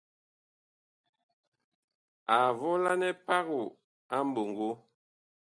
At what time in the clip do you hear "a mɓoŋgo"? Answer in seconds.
4.13-4.69